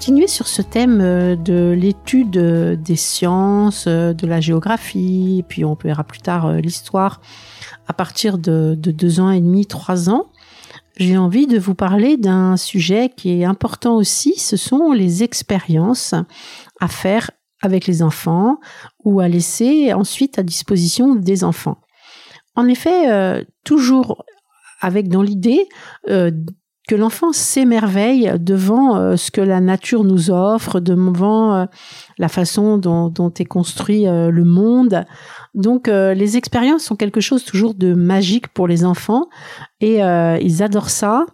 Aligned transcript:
continuer 0.00 0.28
sur 0.28 0.48
ce 0.48 0.62
thème 0.62 1.02
euh, 1.02 1.36
de 1.36 1.76
l'étude 1.78 2.38
euh, 2.38 2.74
des 2.74 2.96
sciences, 2.96 3.84
euh, 3.86 4.14
de 4.14 4.26
la 4.26 4.40
géographie, 4.40 5.44
puis 5.46 5.62
on 5.62 5.74
verra 5.74 6.04
plus 6.04 6.20
tard 6.20 6.54
l'histoire 6.54 7.20
à 7.86 7.92
partir 7.92 8.38
de, 8.38 8.74
deux 8.74 9.20
ans 9.20 9.30
et 9.30 9.42
demi, 9.42 9.66
trois 9.66 10.08
ans, 10.08 10.32
j'ai 10.96 11.18
envie 11.18 11.46
de 11.46 11.58
vous 11.58 11.74
parler 11.74 12.16
d'un 12.16 12.56
sujet 12.56 13.10
qui 13.14 13.42
est 13.42 13.44
important 13.44 13.96
aussi, 13.96 14.38
ce 14.38 14.56
sont 14.56 14.92
les 14.92 15.22
expériences 15.22 16.14
à 16.80 16.88
faire 16.88 17.30
avec 17.60 17.86
les 17.86 18.02
enfants 18.02 18.58
ou 19.04 19.20
à 19.20 19.28
laisser 19.28 19.92
ensuite 19.92 20.38
à 20.38 20.42
disposition 20.42 21.14
des 21.14 21.44
enfants. 21.44 21.76
En 22.54 22.68
effet, 22.68 23.44
toujours 23.64 24.24
avec 24.80 25.08
dans 25.08 25.22
l'idée 25.22 25.68
que 26.90 26.96
l'enfant 26.96 27.32
s'émerveille 27.32 28.34
devant 28.40 28.96
euh, 28.96 29.14
ce 29.14 29.30
que 29.30 29.40
la 29.40 29.60
nature 29.60 30.02
nous 30.02 30.32
offre, 30.32 30.80
devant 30.80 31.54
euh, 31.54 31.66
la 32.18 32.26
façon 32.26 32.78
dont, 32.78 33.32
est 33.38 33.44
construit 33.44 34.08
euh, 34.08 34.32
le 34.32 34.42
monde. 34.42 35.04
Donc 35.54 35.86
les 35.86 36.36
expériences 36.36 36.82
sont 36.82 36.96
quelque 36.96 37.20
chose 37.20 37.44
toujours 37.44 37.74
de 37.74 37.94
magique 37.94 38.48
pour 38.48 38.66
les 38.68 38.84
enfants 38.84 39.28
et 39.80 39.98
ils 39.98 40.62
adorent 40.62 40.90
ça. 40.90 41.26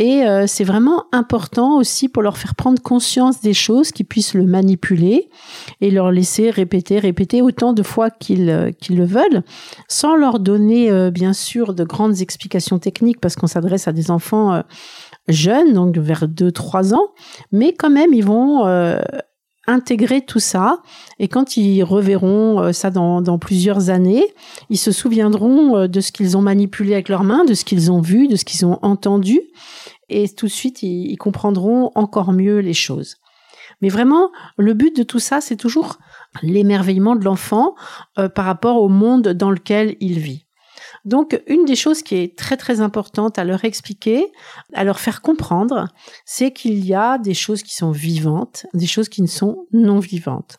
Et 0.00 0.24
c'est 0.48 0.64
vraiment 0.64 1.04
important 1.12 1.76
aussi 1.76 2.08
pour 2.08 2.22
leur 2.22 2.36
faire 2.36 2.56
prendre 2.56 2.82
conscience 2.82 3.40
des 3.42 3.54
choses, 3.54 3.92
qu'ils 3.92 4.06
puissent 4.06 4.34
le 4.34 4.44
manipuler 4.44 5.28
et 5.80 5.92
leur 5.92 6.10
laisser 6.10 6.50
répéter, 6.50 6.98
répéter 6.98 7.42
autant 7.42 7.72
de 7.72 7.84
fois 7.84 8.10
qu'ils 8.10 8.72
qu'ils 8.80 8.96
le 8.96 9.04
veulent, 9.04 9.44
sans 9.86 10.16
leur 10.16 10.40
donner 10.40 11.10
bien 11.12 11.32
sûr 11.32 11.72
de 11.72 11.84
grandes 11.84 12.20
explications 12.20 12.80
techniques 12.80 13.20
parce 13.20 13.36
qu'on 13.36 13.46
s'adresse 13.46 13.86
à 13.86 13.92
des 13.92 14.10
enfants 14.10 14.64
jeunes, 15.32 15.72
donc 15.72 15.96
vers 15.98 16.26
2-3 16.26 16.94
ans, 16.94 17.08
mais 17.52 17.72
quand 17.72 17.90
même, 17.90 18.12
ils 18.12 18.24
vont 18.24 18.66
euh, 18.66 19.00
intégrer 19.66 20.24
tout 20.24 20.40
ça. 20.40 20.82
Et 21.18 21.28
quand 21.28 21.56
ils 21.56 21.82
reverront 21.82 22.60
euh, 22.60 22.72
ça 22.72 22.90
dans, 22.90 23.38
plusieurs 23.38 23.90
années, 23.90 24.24
ils 24.68 24.78
se 24.78 24.92
souviendront 24.92 25.76
euh, 25.76 25.88
de 25.88 26.00
ce 26.00 26.12
qu'ils 26.12 26.36
ont 26.36 26.42
manipulé 26.42 26.94
avec 26.94 27.08
leurs 27.08 27.24
mains, 27.24 27.44
de 27.44 27.54
ce 27.54 27.64
qu'ils 27.64 27.90
ont 27.90 28.00
vu, 28.00 28.28
de 28.28 28.36
ce 28.36 28.44
qu'ils 28.44 28.66
ont 28.66 28.78
entendu. 28.82 29.40
Et 30.08 30.28
tout 30.28 30.46
de 30.46 30.50
suite, 30.50 30.82
ils, 30.82 31.16
comprendront 31.16 31.92
encore 31.94 32.32
mieux 32.32 32.58
les 32.58 32.74
choses. 32.74 33.16
Mais 33.80 33.88
vraiment, 33.88 34.30
le 34.58 34.74
but 34.74 34.94
de 34.94 35.02
tout 35.02 35.20
ça, 35.20 35.40
c'est 35.40 35.56
toujours 35.56 35.98
l'émerveillement 36.42 37.16
de 37.16 37.24
l'enfant 37.24 37.74
par 38.34 38.44
rapport 38.44 38.82
au 38.82 38.88
monde 38.88 39.28
dans 39.28 39.50
lequel 39.50 39.96
il 40.00 40.18
vit. 40.18 40.46
Donc, 41.04 41.40
une 41.46 41.64
des 41.64 41.76
choses 41.76 42.02
qui 42.02 42.16
est 42.16 42.36
très 42.36 42.56
très 42.56 42.80
importante 42.80 43.38
à 43.38 43.44
leur 43.44 43.64
expliquer, 43.64 44.30
à 44.74 44.84
leur 44.84 45.00
faire 45.00 45.22
comprendre, 45.22 45.88
c'est 46.24 46.52
qu'il 46.52 46.84
y 46.84 46.94
a 46.94 47.18
des 47.18 47.34
choses 47.34 47.62
qui 47.62 47.74
sont 47.74 47.90
vivantes, 47.90 48.66
des 48.74 48.86
choses 48.86 49.08
qui 49.08 49.22
ne 49.22 49.26
sont 49.26 49.66
non 49.72 49.98
vivantes. 49.98 50.56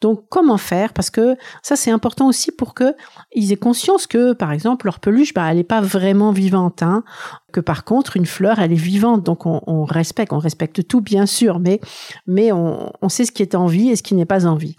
Donc, 0.00 0.24
comment 0.28 0.58
faire? 0.58 0.92
Parce 0.92 1.10
que 1.10 1.36
ça, 1.62 1.76
c'est 1.76 1.90
important 1.90 2.28
aussi 2.28 2.52
pour 2.52 2.74
que 2.74 2.94
ils 3.32 3.52
aient 3.52 3.56
conscience 3.56 4.06
que, 4.06 4.32
par 4.32 4.52
exemple, 4.52 4.86
leur 4.86 5.00
peluche, 5.00 5.34
bah, 5.34 5.50
elle 5.50 5.56
n'est 5.56 5.64
pas 5.64 5.80
vraiment 5.80 6.32
vivante. 6.32 6.82
Hein, 6.82 7.04
que 7.52 7.60
par 7.60 7.84
contre, 7.84 8.16
une 8.16 8.26
fleur, 8.26 8.58
elle 8.58 8.72
est 8.72 8.76
vivante. 8.76 9.24
Donc, 9.24 9.46
on, 9.46 9.84
respecte, 9.84 10.32
on 10.32 10.38
respecte 10.38 10.86
tout, 10.86 11.00
bien 11.00 11.26
sûr, 11.26 11.58
mais, 11.58 11.80
mais 12.26 12.52
on, 12.52 12.92
on 13.02 13.08
sait 13.08 13.24
ce 13.24 13.32
qui 13.32 13.42
est 13.42 13.54
en 13.54 13.66
vie 13.66 13.90
et 13.90 13.96
ce 13.96 14.02
qui 14.02 14.14
n'est 14.14 14.26
pas 14.26 14.46
en 14.46 14.54
vie. 14.54 14.76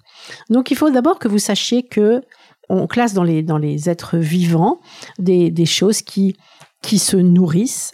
Donc, 0.49 0.71
il 0.71 0.77
faut 0.77 0.89
d'abord 0.89 1.19
que 1.19 1.27
vous 1.27 1.39
sachiez 1.39 1.83
que 1.83 2.21
on 2.69 2.88
classe 2.88 3.13
dans 3.13 3.24
les, 3.24 3.44
dans 3.44 3.57
les 3.57 3.90
êtres 3.90 4.18
vivants 4.18 4.80
des, 5.18 5.52
des 5.52 5.66
choses 5.66 6.02
qui, 6.02 6.35
qui 6.81 7.00
se 7.00 7.18
nourrissent, 7.18 7.94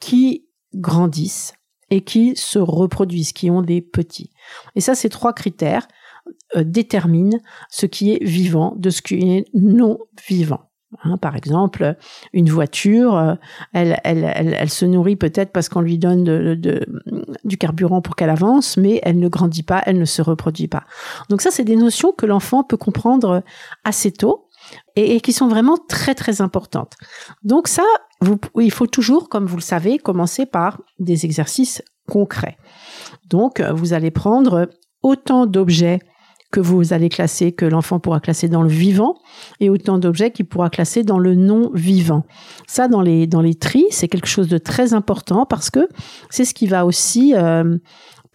qui 0.00 0.46
grandissent 0.74 1.52
et 1.90 2.02
qui 2.02 2.34
se 2.36 2.58
reproduisent, 2.58 3.32
qui 3.32 3.50
ont 3.50 3.62
des 3.62 3.80
petits. 3.80 4.30
Et 4.74 4.80
ça, 4.80 4.94
ces 4.94 5.08
trois 5.08 5.32
critères 5.32 5.88
euh, 6.56 6.64
déterminent 6.64 7.38
ce 7.70 7.86
qui 7.86 8.12
est 8.12 8.22
vivant 8.22 8.74
de 8.76 8.90
ce 8.90 9.02
qui 9.02 9.14
est 9.14 9.44
non 9.54 9.98
vivant. 10.28 10.67
Hein, 11.04 11.18
par 11.18 11.36
exemple, 11.36 11.96
une 12.32 12.48
voiture, 12.48 13.14
euh, 13.14 13.34
elle, 13.74 14.00
elle, 14.04 14.24
elle, 14.24 14.70
se 14.70 14.86
nourrit 14.86 15.16
peut-être 15.16 15.52
parce 15.52 15.68
qu'on 15.68 15.82
lui 15.82 15.98
donne 15.98 16.54
du 17.44 17.58
carburant 17.58 18.00
pour 18.00 18.16
qu'elle 18.16 18.30
avance, 18.30 18.78
mais 18.78 18.98
elle 19.02 19.18
ne 19.18 19.28
grandit 19.28 19.62
pas, 19.62 19.82
elle 19.84 19.98
ne 19.98 20.06
se 20.06 20.22
reproduit 20.22 20.68
pas. 20.68 20.84
Donc 21.28 21.42
ça, 21.42 21.50
c'est 21.50 21.64
des 21.64 21.76
notions 21.76 22.12
que 22.12 22.24
l'enfant 22.24 22.64
peut 22.64 22.78
comprendre 22.78 23.42
assez 23.84 24.12
tôt 24.12 24.48
et, 24.96 25.20
qui 25.20 25.34
sont 25.34 25.48
vraiment 25.48 25.76
très 25.76 26.14
très 26.14 26.40
importantes. 26.40 26.94
Donc 27.42 27.68
ça, 27.68 27.84
il 28.58 28.72
faut 28.72 28.86
toujours, 28.86 29.28
comme 29.28 29.44
vous 29.44 29.56
le 29.56 29.62
savez, 29.62 29.98
commencer 29.98 30.46
par 30.46 30.80
des 30.98 31.26
exercices 31.26 31.82
concrets. 32.06 32.56
Donc 33.26 33.60
vous 33.60 33.92
allez 33.92 34.10
prendre 34.10 34.70
autant 35.02 35.44
d'objets 35.44 36.00
que 36.50 36.60
vous 36.60 36.92
allez 36.92 37.08
classer, 37.08 37.52
que 37.52 37.66
l'enfant 37.66 38.00
pourra 38.00 38.20
classer 38.20 38.48
dans 38.48 38.62
le 38.62 38.68
vivant, 38.68 39.18
et 39.60 39.68
autant 39.68 39.98
d'objets 39.98 40.30
qu'il 40.30 40.46
pourra 40.46 40.70
classer 40.70 41.02
dans 41.02 41.18
le 41.18 41.34
non 41.34 41.70
vivant. 41.74 42.24
Ça, 42.66 42.88
dans 42.88 43.02
les 43.02 43.26
dans 43.26 43.42
les 43.42 43.54
tris, 43.54 43.84
c'est 43.90 44.08
quelque 44.08 44.28
chose 44.28 44.48
de 44.48 44.58
très 44.58 44.94
important 44.94 45.44
parce 45.44 45.70
que 45.70 45.88
c'est 46.30 46.44
ce 46.44 46.54
qui 46.54 46.66
va 46.66 46.86
aussi 46.86 47.34
euh, 47.34 47.76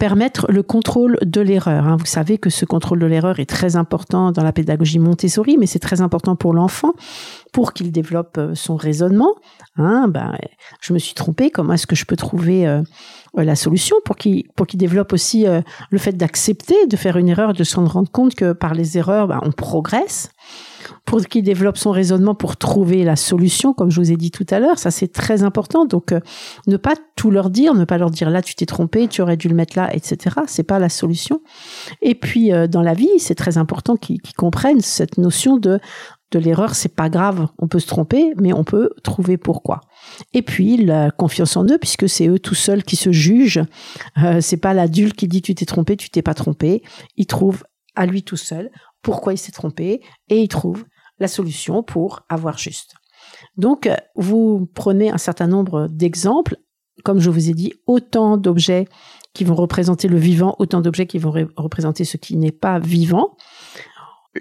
permettre 0.03 0.47
le 0.51 0.63
contrôle 0.63 1.17
de 1.21 1.39
l'erreur. 1.39 1.87
Hein. 1.87 1.95
Vous 1.97 2.05
savez 2.05 2.37
que 2.37 2.49
ce 2.49 2.65
contrôle 2.65 2.99
de 2.99 3.05
l'erreur 3.05 3.39
est 3.39 3.49
très 3.49 3.77
important 3.77 4.33
dans 4.33 4.43
la 4.43 4.51
pédagogie 4.51 4.99
Montessori, 4.99 5.55
mais 5.57 5.65
c'est 5.65 5.79
très 5.79 6.01
important 6.01 6.35
pour 6.35 6.53
l'enfant 6.53 6.91
pour 7.53 7.71
qu'il 7.71 7.89
développe 7.89 8.37
euh, 8.37 8.53
son 8.53 8.75
raisonnement. 8.75 9.33
Hein. 9.77 10.09
Ben, 10.09 10.35
je 10.81 10.91
me 10.91 10.99
suis 10.99 11.13
trompée, 11.13 11.51
comment 11.51 11.71
est-ce 11.71 11.87
que 11.87 11.95
je 11.95 12.03
peux 12.03 12.17
trouver 12.17 12.67
euh, 12.67 12.81
la 13.33 13.55
solution 13.55 13.95
pour 14.03 14.17
qu'il 14.17 14.43
pour 14.57 14.67
qu'il 14.67 14.77
développe 14.77 15.13
aussi 15.13 15.47
euh, 15.47 15.61
le 15.89 15.97
fait 15.99 16.11
d'accepter 16.11 16.85
de 16.85 16.97
faire 16.97 17.15
une 17.15 17.29
erreur, 17.29 17.53
de 17.53 17.63
se 17.63 17.77
rendre 17.77 18.11
compte 18.11 18.35
que 18.35 18.51
par 18.51 18.73
les 18.73 18.97
erreurs, 18.97 19.29
ben, 19.29 19.39
on 19.41 19.53
progresse 19.53 20.31
pour 21.05 21.21
qu'il 21.21 21.43
développe 21.43 21.77
son 21.77 21.91
raisonnement 21.91 22.33
pour 22.33 22.57
trouver 22.57 23.03
la 23.03 23.15
solution, 23.15 23.73
comme 23.73 23.89
je 23.89 23.99
vous 23.99 24.11
ai 24.11 24.15
dit 24.15 24.31
tout 24.31 24.45
à 24.49 24.59
l'heure. 24.59 24.79
Ça, 24.79 24.91
c'est 24.91 25.11
très 25.11 25.43
important. 25.43 25.85
Donc, 25.85 26.11
euh, 26.11 26.19
ne 26.67 26.77
pas 26.77 26.95
tout 27.15 27.29
leur 27.29 27.49
dire, 27.49 27.73
ne 27.73 27.85
pas 27.85 27.97
leur 27.97 28.09
dire 28.09 28.29
là, 28.29 28.41
tu 28.41 28.55
t'es 28.55 28.65
trompé, 28.65 29.07
tu 29.07 29.21
aurais 29.21 29.37
dû 29.37 29.49
le 29.49 29.55
mettre 29.55 29.77
là, 29.77 29.93
etc. 29.93 30.37
C'est 30.47 30.63
pas 30.63 30.79
la 30.79 30.89
solution. 30.89 31.41
Et 32.01 32.15
puis, 32.15 32.53
euh, 32.53 32.67
dans 32.67 32.81
la 32.81 32.93
vie, 32.93 33.19
c'est 33.19 33.35
très 33.35 33.57
important 33.57 33.95
qu'ils 33.95 34.21
comprennent 34.35 34.81
cette 34.81 35.17
notion 35.17 35.57
de 35.57 35.79
de 36.33 36.39
l'erreur, 36.39 36.73
c'est 36.75 36.95
pas 36.95 37.09
grave, 37.09 37.47
on 37.59 37.67
peut 37.67 37.79
se 37.79 37.87
tromper, 37.87 38.33
mais 38.37 38.53
on 38.53 38.63
peut 38.63 38.89
trouver 39.03 39.37
pourquoi. 39.37 39.81
Et 40.33 40.41
puis 40.41 40.77
la 40.77 41.11
confiance 41.11 41.55
en 41.55 41.65
eux, 41.65 41.77
puisque 41.77 42.09
c'est 42.09 42.27
eux 42.27 42.39
tout 42.39 42.55
seuls 42.55 42.83
qui 42.83 42.95
se 42.95 43.11
jugent. 43.11 43.61
Euh, 44.17 44.41
c'est 44.41 44.57
pas 44.57 44.73
l'adulte 44.73 45.15
qui 45.15 45.27
dit 45.27 45.41
tu 45.41 45.53
t'es 45.53 45.65
trompé, 45.65 45.95
tu 45.95 46.09
t'es 46.09 46.23
pas 46.23 46.33
trompé. 46.33 46.81
Il 47.17 47.27
trouve 47.27 47.63
à 47.95 48.05
lui 48.05 48.23
tout 48.23 48.37
seul 48.37 48.71
pourquoi 49.03 49.33
il 49.33 49.37
s'est 49.37 49.51
trompé 49.51 50.01
et 50.29 50.41
il 50.41 50.47
trouve 50.47 50.83
la 51.19 51.27
solution 51.27 51.83
pour 51.83 52.21
avoir 52.29 52.57
juste. 52.57 52.95
Donc, 53.57 53.89
vous 54.15 54.69
prenez 54.73 55.11
un 55.11 55.17
certain 55.17 55.47
nombre 55.47 55.87
d'exemples, 55.87 56.57
comme 57.03 57.19
je 57.19 57.29
vous 57.29 57.49
ai 57.49 57.53
dit, 57.53 57.73
autant 57.87 58.37
d'objets 58.37 58.87
qui 59.33 59.43
vont 59.43 59.55
représenter 59.55 60.07
le 60.07 60.17
vivant, 60.17 60.55
autant 60.59 60.81
d'objets 60.81 61.07
qui 61.07 61.17
vont 61.17 61.33
représenter 61.55 62.05
ce 62.05 62.17
qui 62.17 62.37
n'est 62.37 62.51
pas 62.51 62.79
vivant. 62.79 63.35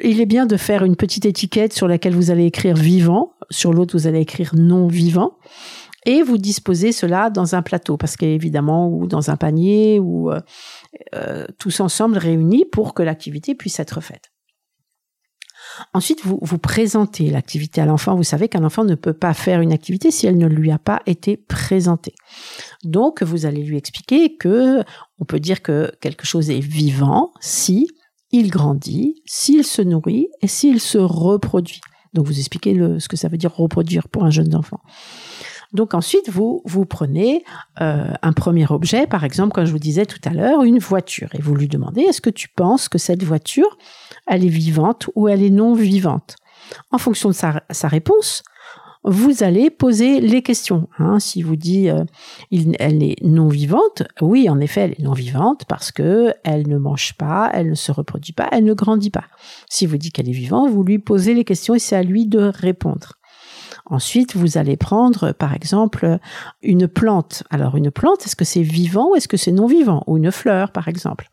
Il 0.02 0.20
est 0.20 0.26
bien 0.26 0.46
de 0.46 0.56
faire 0.56 0.84
une 0.84 0.96
petite 0.96 1.26
étiquette 1.26 1.72
sur 1.72 1.88
laquelle 1.88 2.14
vous 2.14 2.30
allez 2.30 2.46
écrire 2.46 2.76
vivant, 2.76 3.34
sur 3.50 3.72
l'autre 3.72 3.96
vous 3.96 4.06
allez 4.06 4.20
écrire 4.20 4.52
non 4.54 4.86
vivant, 4.86 5.36
et 6.04 6.22
vous 6.22 6.38
disposez 6.38 6.92
cela 6.92 7.30
dans 7.30 7.54
un 7.54 7.62
plateau, 7.62 7.96
parce 7.96 8.16
qu'évidemment, 8.16 8.88
ou 8.88 9.06
dans 9.06 9.30
un 9.30 9.36
panier, 9.36 10.00
ou 10.00 10.30
euh, 10.30 10.40
euh, 11.14 11.46
tous 11.58 11.80
ensemble 11.80 12.18
réunis 12.18 12.64
pour 12.64 12.94
que 12.94 13.02
l'activité 13.02 13.54
puisse 13.54 13.78
être 13.78 14.00
faite. 14.00 14.32
Ensuite, 15.94 16.24
vous, 16.24 16.58
présentez 16.58 17.30
l'activité 17.30 17.80
à 17.80 17.86
l'enfant. 17.86 18.14
Vous 18.14 18.24
savez 18.24 18.48
qu'un 18.48 18.64
enfant 18.64 18.84
ne 18.84 18.94
peut 18.94 19.12
pas 19.12 19.34
faire 19.34 19.60
une 19.60 19.72
activité 19.72 20.10
si 20.10 20.26
elle 20.26 20.38
ne 20.38 20.46
lui 20.46 20.70
a 20.70 20.78
pas 20.78 21.02
été 21.06 21.36
présentée. 21.36 22.14
Donc, 22.84 23.22
vous 23.22 23.46
allez 23.46 23.62
lui 23.62 23.76
expliquer 23.76 24.36
que 24.36 24.82
on 25.18 25.24
peut 25.24 25.40
dire 25.40 25.62
que 25.62 25.92
quelque 26.00 26.26
chose 26.26 26.50
est 26.50 26.60
vivant 26.60 27.32
si 27.40 27.88
il 28.30 28.50
grandit, 28.50 29.22
s'il 29.26 29.64
se 29.64 29.82
nourrit 29.82 30.28
et 30.40 30.46
s'il 30.46 30.80
se 30.80 30.98
reproduit. 30.98 31.80
Donc, 32.14 32.26
vous 32.26 32.38
expliquez 32.38 32.74
ce 32.98 33.08
que 33.08 33.16
ça 33.16 33.28
veut 33.28 33.38
dire 33.38 33.54
reproduire 33.54 34.08
pour 34.08 34.24
un 34.24 34.30
jeune 34.30 34.54
enfant. 34.54 34.80
Donc 35.72 35.94
ensuite, 35.94 36.28
vous, 36.28 36.62
vous 36.64 36.84
prenez 36.84 37.44
euh, 37.80 38.12
un 38.20 38.32
premier 38.32 38.70
objet, 38.70 39.06
par 39.06 39.24
exemple, 39.24 39.52
comme 39.52 39.64
je 39.64 39.72
vous 39.72 39.78
disais 39.78 40.06
tout 40.06 40.20
à 40.24 40.30
l'heure, 40.30 40.62
une 40.64 40.78
voiture, 40.78 41.28
et 41.34 41.40
vous 41.40 41.54
lui 41.54 41.68
demandez, 41.68 42.02
est-ce 42.02 42.20
que 42.20 42.30
tu 42.30 42.48
penses 42.48 42.88
que 42.88 42.98
cette 42.98 43.22
voiture, 43.22 43.78
elle 44.26 44.44
est 44.44 44.48
vivante 44.48 45.08
ou 45.14 45.28
elle 45.28 45.42
est 45.42 45.50
non 45.50 45.74
vivante? 45.74 46.36
En 46.90 46.98
fonction 46.98 47.30
de 47.30 47.34
sa, 47.34 47.88
réponse, 47.88 48.42
vous 49.04 49.42
allez 49.42 49.70
poser 49.70 50.20
les 50.20 50.42
questions. 50.42 50.88
Hein. 50.98 51.18
Si 51.18 51.42
vous 51.42 51.56
dit 51.56 51.90
euh, 51.90 52.04
elle 52.78 53.02
est 53.02 53.16
non 53.22 53.48
vivante, 53.48 54.04
oui, 54.20 54.48
en 54.48 54.60
effet, 54.60 54.82
elle 54.82 54.92
est 54.92 55.02
non 55.02 55.12
vivante 55.12 55.64
parce 55.66 55.90
que 55.90 56.32
elle 56.44 56.68
ne 56.68 56.78
mange 56.78 57.14
pas, 57.14 57.50
elle 57.52 57.70
ne 57.70 57.74
se 57.74 57.90
reproduit 57.90 58.32
pas, 58.32 58.48
elle 58.52 58.64
ne 58.64 58.74
grandit 58.74 59.10
pas. 59.10 59.24
Si 59.68 59.86
vous 59.86 59.96
dit 59.96 60.12
qu'elle 60.12 60.28
est 60.28 60.32
vivante, 60.32 60.70
vous 60.70 60.84
lui 60.84 60.98
posez 60.98 61.34
les 61.34 61.44
questions 61.44 61.74
et 61.74 61.80
c'est 61.80 61.96
à 61.96 62.02
lui 62.02 62.26
de 62.26 62.52
répondre. 62.54 63.14
Ensuite, 63.92 64.36
vous 64.36 64.56
allez 64.56 64.78
prendre, 64.78 65.32
par 65.32 65.52
exemple, 65.52 66.18
une 66.62 66.88
plante. 66.88 67.42
Alors, 67.50 67.76
une 67.76 67.90
plante, 67.90 68.24
est-ce 68.24 68.36
que 68.36 68.46
c'est 68.46 68.62
vivant 68.62 69.10
ou 69.10 69.16
est-ce 69.16 69.28
que 69.28 69.36
c'est 69.36 69.52
non 69.52 69.66
vivant 69.66 70.02
Ou 70.06 70.16
une 70.16 70.32
fleur, 70.32 70.72
par 70.72 70.88
exemple. 70.88 71.28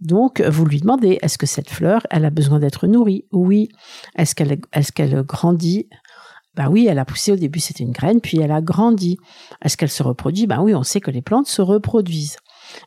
Donc, 0.00 0.40
vous 0.40 0.64
lui 0.64 0.80
demandez, 0.80 1.18
est-ce 1.20 1.36
que 1.36 1.44
cette 1.44 1.68
fleur, 1.68 2.06
elle 2.08 2.24
a 2.24 2.30
besoin 2.30 2.58
d'être 2.58 2.86
nourrie? 2.86 3.26
Oui. 3.32 3.68
Est-ce 4.16 4.34
qu'elle 4.34 5.22
grandit? 5.24 5.90
Ben 6.54 6.70
oui, 6.70 6.86
elle 6.88 6.98
a 6.98 7.04
poussé 7.04 7.32
au 7.32 7.36
début, 7.36 7.60
c'était 7.60 7.84
une 7.84 7.92
graine, 7.92 8.22
puis 8.22 8.40
elle 8.40 8.50
a 8.50 8.62
grandi. 8.62 9.18
Est-ce 9.62 9.76
qu'elle 9.76 9.90
se 9.90 10.02
reproduit? 10.02 10.46
Ben 10.46 10.62
oui, 10.62 10.74
on 10.74 10.82
sait 10.82 11.02
que 11.02 11.10
les 11.10 11.20
plantes 11.20 11.48
se 11.48 11.60
reproduisent, 11.60 12.38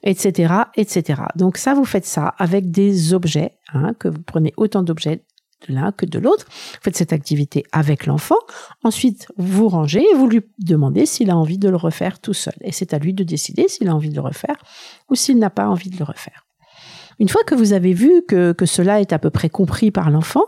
etc., 0.02 0.56
etc. 0.76 1.22
Donc 1.36 1.58
ça, 1.58 1.76
vous 1.76 1.86
faites 1.86 2.08
ça 2.08 2.34
avec 2.40 2.72
des 2.72 3.14
objets, 3.14 3.60
hein, 3.74 3.94
que 4.00 4.08
vous 4.08 4.24
prenez 4.24 4.54
autant 4.58 4.82
d'objets 4.82 5.24
de 5.68 5.74
l'un 5.74 5.92
que 5.92 6.06
de 6.06 6.20
l'autre. 6.20 6.46
Faites 6.82 6.96
cette 6.96 7.14
activité 7.14 7.64
avec 7.72 8.06
l'enfant. 8.06 8.40
Ensuite, 8.84 9.28
vous 9.38 9.68
rangez 9.68 10.02
et 10.02 10.16
vous 10.16 10.28
lui 10.28 10.42
demandez 10.60 11.06
s'il 11.06 11.30
a 11.30 11.38
envie 11.38 11.58
de 11.58 11.70
le 11.70 11.78
refaire 11.78 12.20
tout 12.20 12.34
seul. 12.34 12.54
Et 12.62 12.72
c'est 12.72 12.94
à 12.94 13.00
lui 13.00 13.14
de 13.14 13.24
décider 13.24 13.68
s'il 13.68 13.90
a 13.90 13.96
envie 13.96 14.10
de 14.10 14.16
le 14.16 14.22
refaire 14.22 14.58
ou 15.10 15.16
s'il 15.16 15.38
n'a 15.40 15.50
pas 15.50 15.68
envie 15.68 15.90
de 15.90 15.98
le 15.98 16.06
refaire. 16.06 16.46
Une 17.20 17.30
fois 17.30 17.44
que 17.44 17.56
vous 17.56 17.74
avez 17.74 17.94
vu 17.94 18.24
que, 18.28 18.52
que 18.52 18.66
cela 18.66 19.02
est 19.02 19.14
à 19.14 19.20
peu 19.20 19.30
près 19.30 19.50
compris 19.50 19.92
par 19.92 20.10
l'enfant, 20.10 20.44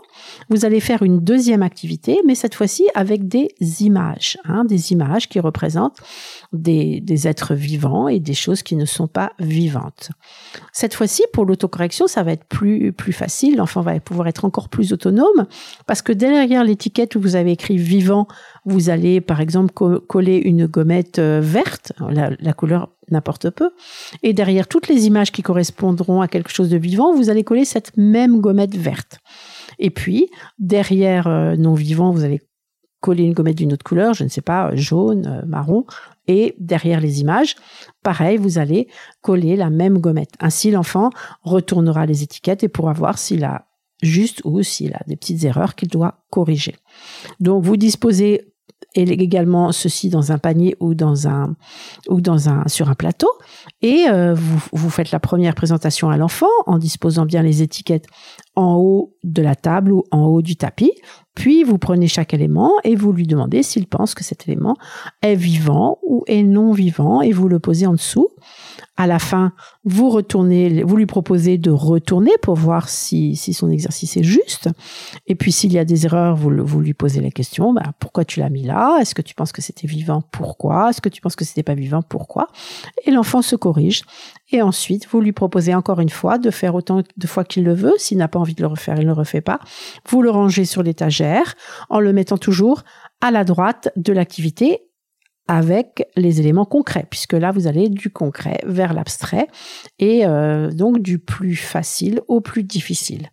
vous 0.48 0.64
allez 0.64 0.80
faire 0.80 1.02
une 1.02 1.20
deuxième 1.20 1.62
activité, 1.62 2.20
mais 2.26 2.34
cette 2.34 2.54
fois-ci 2.54 2.86
avec 2.94 3.28
des 3.28 3.48
images, 3.80 4.38
hein, 4.44 4.64
des 4.64 4.92
images 4.92 5.28
qui 5.28 5.40
représentent 5.40 5.98
des, 6.52 7.00
des 7.00 7.28
êtres 7.28 7.54
vivants 7.54 8.08
et 8.08 8.20
des 8.20 8.34
choses 8.34 8.62
qui 8.62 8.76
ne 8.76 8.84
sont 8.84 9.06
pas 9.06 9.32
vivantes. 9.38 10.10
Cette 10.72 10.94
fois-ci, 10.94 11.22
pour 11.32 11.44
l'autocorrection, 11.44 12.06
ça 12.06 12.22
va 12.22 12.32
être 12.32 12.44
plus, 12.44 12.92
plus 12.92 13.12
facile. 13.12 13.56
L'enfant 13.56 13.80
va 13.80 13.98
pouvoir 14.00 14.28
être 14.28 14.44
encore 14.44 14.68
plus 14.68 14.92
autonome 14.92 15.46
parce 15.86 16.02
que 16.02 16.12
derrière 16.12 16.64
l'étiquette 16.64 17.14
où 17.16 17.20
vous 17.20 17.36
avez 17.36 17.52
écrit 17.52 17.76
vivant, 17.76 18.26
vous 18.66 18.90
allez 18.90 19.20
par 19.20 19.40
exemple 19.40 19.72
coller 19.72 20.36
une 20.36 20.66
gommette 20.66 21.20
euh, 21.20 21.40
verte, 21.42 21.92
la, 22.10 22.52
couleur 22.52 22.90
n'importe 23.10 23.50
peu. 23.50 23.70
Et 24.22 24.32
derrière 24.32 24.66
toutes 24.66 24.88
les 24.88 25.06
images 25.06 25.30
qui 25.30 25.42
correspondront 25.42 26.20
à 26.20 26.28
quelque 26.28 26.50
chose 26.50 26.68
de 26.68 26.76
vivant, 26.76 27.14
vous 27.14 27.30
allez 27.30 27.44
coller 27.44 27.64
cette 27.64 27.96
même 27.96 28.40
gommette 28.40 28.76
verte. 28.76 29.20
Et 29.78 29.90
puis, 29.90 30.28
derrière 30.58 31.28
euh, 31.28 31.56
non 31.56 31.74
vivant, 31.74 32.10
vous 32.10 32.24
allez 32.24 32.42
coller 33.00 33.22
une 33.22 33.34
gommette 33.34 33.56
d'une 33.56 33.72
autre 33.72 33.84
couleur, 33.84 34.14
je 34.14 34.24
ne 34.24 34.28
sais 34.28 34.40
pas, 34.40 34.74
jaune, 34.74 35.26
euh, 35.26 35.46
marron. 35.46 35.84
Et 36.26 36.56
derrière 36.58 37.00
les 37.00 37.20
images, 37.20 37.54
pareil, 38.02 38.36
vous 38.36 38.58
allez 38.58 38.88
coller 39.20 39.54
la 39.54 39.70
même 39.70 39.98
gommette. 39.98 40.32
Ainsi, 40.40 40.72
l'enfant 40.72 41.10
retournera 41.42 42.04
les 42.04 42.24
étiquettes 42.24 42.64
et 42.64 42.68
pourra 42.68 42.92
voir 42.92 43.16
s'il 43.18 43.44
a 43.44 43.66
juste 44.02 44.42
ou 44.44 44.60
s'il 44.62 44.92
a 44.94 45.02
des 45.06 45.14
petites 45.14 45.44
erreurs 45.44 45.76
qu'il 45.76 45.88
doit 45.88 46.24
corriger. 46.30 46.74
Donc, 47.38 47.62
vous 47.62 47.76
disposez 47.76 48.55
et 48.94 49.02
également 49.02 49.72
ceci 49.72 50.08
dans 50.08 50.32
un 50.32 50.38
panier 50.38 50.74
ou 50.80 50.94
dans 50.94 51.28
un 51.28 51.54
ou 52.08 52.20
dans 52.20 52.48
un 52.48 52.66
sur 52.66 52.88
un 52.88 52.94
plateau. 52.94 53.28
Et 53.82 54.06
euh, 54.08 54.34
vous, 54.34 54.60
vous 54.72 54.90
faites 54.90 55.10
la 55.10 55.20
première 55.20 55.54
présentation 55.54 56.10
à 56.10 56.16
l'enfant 56.16 56.46
en 56.66 56.78
disposant 56.78 57.26
bien 57.26 57.42
les 57.42 57.62
étiquettes 57.62 58.06
en 58.54 58.76
haut 58.76 59.14
de 59.22 59.42
la 59.42 59.54
table 59.54 59.92
ou 59.92 60.04
en 60.10 60.24
haut 60.24 60.42
du 60.42 60.56
tapis 60.56 60.92
puis 61.36 61.62
vous 61.62 61.76
prenez 61.78 62.08
chaque 62.08 62.34
élément 62.34 62.72
et 62.82 62.96
vous 62.96 63.12
lui 63.12 63.26
demandez 63.26 63.62
s'il 63.62 63.86
pense 63.86 64.14
que 64.14 64.24
cet 64.24 64.48
élément 64.48 64.74
est 65.20 65.36
vivant 65.36 65.98
ou 66.02 66.24
est 66.26 66.42
non 66.42 66.72
vivant 66.72 67.20
et 67.20 67.30
vous 67.30 67.46
le 67.46 67.60
posez 67.60 67.86
en 67.86 67.92
dessous 67.92 68.30
à 68.96 69.06
la 69.06 69.18
fin, 69.18 69.52
vous 69.84 70.08
retournez, 70.08 70.82
vous 70.82 70.96
lui 70.96 71.06
proposez 71.06 71.58
de 71.58 71.70
retourner 71.70 72.30
pour 72.40 72.54
voir 72.54 72.88
si, 72.88 73.36
si 73.36 73.52
son 73.52 73.70
exercice 73.70 74.16
est 74.16 74.22
juste. 74.22 74.70
Et 75.26 75.34
puis 75.34 75.52
s'il 75.52 75.72
y 75.72 75.78
a 75.78 75.84
des 75.84 76.06
erreurs, 76.06 76.34
vous, 76.34 76.50
vous 76.64 76.80
lui 76.80 76.94
posez 76.94 77.20
la 77.20 77.30
question, 77.30 77.74
bah, 77.74 77.92
pourquoi 77.98 78.24
tu 78.24 78.40
l'as 78.40 78.48
mis 78.48 78.62
là? 78.62 78.98
Est-ce 79.00 79.14
que 79.14 79.22
tu 79.22 79.34
penses 79.34 79.52
que 79.52 79.60
c'était 79.60 79.86
vivant? 79.86 80.22
Pourquoi? 80.32 80.90
Est-ce 80.90 81.02
que 81.02 81.10
tu 81.10 81.20
penses 81.20 81.36
que 81.36 81.44
c'était 81.44 81.62
pas 81.62 81.74
vivant? 81.74 82.00
Pourquoi? 82.00 82.48
Et 83.04 83.10
l'enfant 83.10 83.42
se 83.42 83.54
corrige. 83.54 84.02
Et 84.50 84.62
ensuite, 84.62 85.08
vous 85.10 85.20
lui 85.20 85.32
proposez 85.32 85.74
encore 85.74 86.00
une 86.00 86.08
fois 86.08 86.38
de 86.38 86.50
faire 86.50 86.74
autant 86.74 87.02
de 87.16 87.26
fois 87.26 87.44
qu'il 87.44 87.64
le 87.64 87.74
veut. 87.74 87.94
S'il 87.98 88.16
n'a 88.16 88.28
pas 88.28 88.38
envie 88.38 88.54
de 88.54 88.62
le 88.62 88.68
refaire, 88.68 88.94
il 88.96 89.02
ne 89.02 89.06
le 89.06 89.12
refait 89.12 89.40
pas. 89.40 89.58
Vous 90.08 90.22
le 90.22 90.30
rangez 90.30 90.64
sur 90.64 90.82
l'étagère 90.82 91.25
en 91.88 92.00
le 92.00 92.12
mettant 92.12 92.38
toujours 92.38 92.82
à 93.20 93.30
la 93.30 93.44
droite 93.44 93.90
de 93.96 94.12
l'activité 94.12 94.82
avec 95.48 96.08
les 96.16 96.40
éléments 96.40 96.64
concrets, 96.64 97.06
puisque 97.08 97.34
là, 97.34 97.52
vous 97.52 97.66
allez 97.66 97.88
du 97.88 98.10
concret 98.10 98.60
vers 98.64 98.92
l'abstrait 98.92 99.46
et 99.98 100.26
euh, 100.26 100.70
donc 100.70 101.00
du 101.00 101.18
plus 101.18 101.56
facile 101.56 102.20
au 102.26 102.40
plus 102.40 102.64
difficile. 102.64 103.30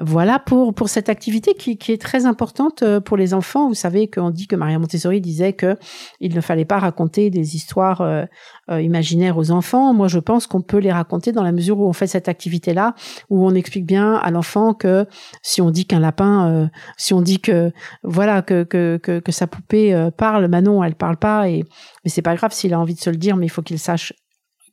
Voilà 0.00 0.40
pour, 0.40 0.74
pour 0.74 0.88
cette 0.88 1.08
activité 1.08 1.54
qui, 1.54 1.78
qui 1.78 1.92
est 1.92 2.02
très 2.02 2.26
importante 2.26 2.82
euh, 2.82 2.98
pour 2.98 3.16
les 3.16 3.32
enfants. 3.32 3.68
Vous 3.68 3.74
savez 3.74 4.10
qu'on 4.10 4.30
dit 4.30 4.48
que 4.48 4.56
Maria 4.56 4.76
Montessori 4.80 5.20
disait 5.20 5.52
que 5.52 5.76
il 6.18 6.34
ne 6.34 6.40
fallait 6.40 6.64
pas 6.64 6.80
raconter 6.80 7.30
des 7.30 7.54
histoires 7.54 8.00
euh, 8.00 8.24
euh, 8.70 8.82
imaginaires 8.82 9.38
aux 9.38 9.52
enfants. 9.52 9.94
Moi, 9.94 10.08
je 10.08 10.18
pense 10.18 10.48
qu'on 10.48 10.62
peut 10.62 10.78
les 10.78 10.90
raconter 10.90 11.30
dans 11.30 11.44
la 11.44 11.52
mesure 11.52 11.78
où 11.78 11.86
on 11.86 11.92
fait 11.92 12.08
cette 12.08 12.28
activité-là, 12.28 12.96
où 13.30 13.46
on 13.46 13.54
explique 13.54 13.86
bien 13.86 14.14
à 14.14 14.32
l'enfant 14.32 14.74
que 14.74 15.06
si 15.42 15.62
on 15.62 15.70
dit 15.70 15.86
qu'un 15.86 16.00
lapin, 16.00 16.68
si 16.96 17.14
on 17.14 17.22
dit 17.22 17.38
que 17.38 17.70
voilà 18.02 18.42
que, 18.42 18.64
que, 18.64 18.96
que, 18.96 19.32
sa 19.32 19.46
poupée 19.46 20.10
parle, 20.16 20.48
Manon, 20.48 20.82
elle 20.82 20.96
parle 20.96 21.16
pas, 21.16 21.48
et 21.48 21.64
mais 22.04 22.10
c'est 22.10 22.22
pas 22.22 22.34
grave 22.34 22.52
s'il 22.52 22.74
a 22.74 22.80
envie 22.80 22.94
de 22.94 23.00
se 23.00 23.10
le 23.10 23.16
dire, 23.16 23.36
mais 23.36 23.46
il 23.46 23.50
faut 23.50 23.62
qu'il 23.62 23.78
sache 23.78 24.12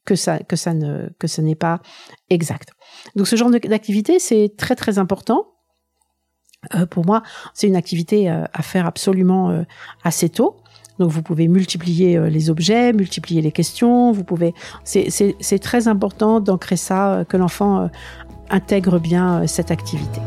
que 0.05 0.15
ça 0.15 0.39
que 0.39 0.55
ça 0.55 0.73
ne 0.73 1.09
que 1.19 1.27
ce 1.27 1.41
n'est 1.41 1.55
pas 1.55 1.81
exact. 2.29 2.69
Donc 3.15 3.27
ce 3.27 3.35
genre 3.35 3.49
d'activité, 3.49 4.19
c'est 4.19 4.53
très 4.57 4.75
très 4.75 4.99
important. 4.99 5.47
Euh, 6.75 6.85
pour 6.85 7.05
moi, 7.05 7.23
c'est 7.53 7.67
une 7.67 7.75
activité 7.75 8.29
euh, 8.29 8.43
à 8.53 8.61
faire 8.61 8.85
absolument 8.85 9.49
euh, 9.49 9.63
assez 10.03 10.29
tôt. 10.29 10.57
Donc 10.99 11.09
vous 11.09 11.23
pouvez 11.23 11.47
multiplier 11.47 12.29
les 12.29 12.51
objets, 12.51 12.93
multiplier 12.93 13.41
les 13.41 13.51
questions. 13.51 14.11
Vous 14.11 14.23
pouvez. 14.23 14.53
C'est 14.83 15.59
très 15.59 15.87
important 15.87 16.39
d'ancrer 16.39 16.75
ça, 16.75 17.25
que 17.27 17.37
l'enfant 17.37 17.89
intègre 18.51 18.99
bien 18.99 19.47
cette 19.47 19.71
activité. 19.71 20.21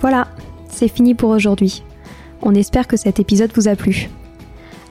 Voilà, 0.00 0.28
c'est 0.70 0.88
fini 0.88 1.14
pour 1.14 1.30
aujourd'hui. 1.30 1.84
On 2.40 2.54
espère 2.54 2.86
que 2.86 2.96
cet 2.96 3.20
épisode 3.20 3.52
vous 3.54 3.68
a 3.68 3.76
plu. 3.76 4.08